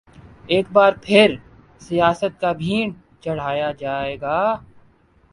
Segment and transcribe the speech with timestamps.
[0.47, 1.29] ایک بار پھر
[1.81, 4.39] سیاست کی بھینٹ چڑھایا جائے گا؟